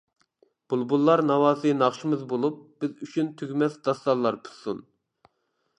بۇلبۇللار 0.73 1.21
ناۋاسى 1.31 1.73
ناخشىمىز 1.83 2.23
بولۇپ، 2.33 2.59
بىز 2.83 2.97
ئۈچۈن 3.07 3.31
تۈگىمەس 3.43 3.79
داستانلار 3.91 4.41
پۈتسۇن. 4.49 4.83